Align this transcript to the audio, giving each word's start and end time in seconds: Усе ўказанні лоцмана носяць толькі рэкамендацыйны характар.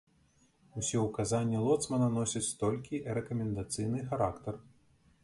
Усе 0.79 0.97
ўказанні 1.01 1.59
лоцмана 1.67 2.07
носяць 2.15 2.49
толькі 2.63 3.03
рэкамендацыйны 3.19 3.99
характар. 4.09 4.53